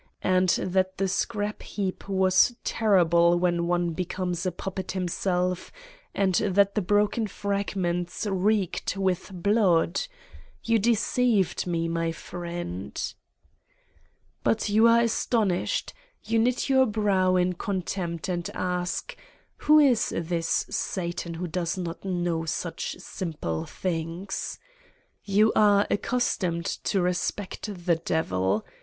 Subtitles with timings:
[0.23, 5.71] And that the scrap heap was terrible when one becomes a puppet himself
[6.15, 10.01] and that the broken fragments reeked with blood.
[10.63, 12.93] You deceived me, my friend!
[14.43, 15.93] 97 Satan's Diary But you are astonished.
[16.23, 19.15] You knit your brow in contempt and ask:
[19.57, 24.57] Who is this Satan who does not know such simple things?
[25.23, 28.65] You are ac customed to respect the Devil.